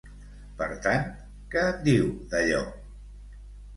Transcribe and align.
Per 0.61 0.69
tant, 0.85 1.05
què 1.55 1.67
en 1.73 1.85
diu 1.91 2.09
d'allò? 2.33 2.67